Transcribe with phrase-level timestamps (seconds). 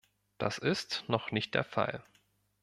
[0.39, 2.03] Das ist noch nicht der Fall.